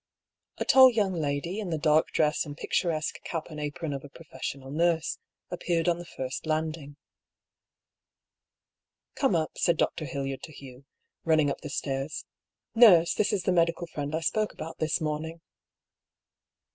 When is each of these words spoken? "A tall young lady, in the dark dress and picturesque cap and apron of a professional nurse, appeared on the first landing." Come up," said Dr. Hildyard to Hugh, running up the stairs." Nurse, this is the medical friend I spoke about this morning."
"A 0.57 0.65
tall 0.65 0.89
young 0.89 1.13
lady, 1.13 1.59
in 1.59 1.69
the 1.69 1.77
dark 1.77 2.07
dress 2.07 2.43
and 2.43 2.57
picturesque 2.57 3.21
cap 3.23 3.51
and 3.51 3.59
apron 3.59 3.93
of 3.93 4.03
a 4.03 4.09
professional 4.09 4.71
nurse, 4.71 5.19
appeared 5.51 5.87
on 5.87 5.99
the 5.99 6.07
first 6.07 6.47
landing." 6.47 6.95
Come 9.19 9.35
up," 9.35 9.59
said 9.59 9.77
Dr. 9.77 10.05
Hildyard 10.05 10.41
to 10.41 10.51
Hugh, 10.53 10.85
running 11.23 11.51
up 11.51 11.61
the 11.61 11.69
stairs." 11.69 12.25
Nurse, 12.73 13.13
this 13.13 13.31
is 13.31 13.43
the 13.43 13.51
medical 13.51 13.85
friend 13.85 14.15
I 14.15 14.21
spoke 14.21 14.53
about 14.53 14.79
this 14.79 14.99
morning." 14.99 15.39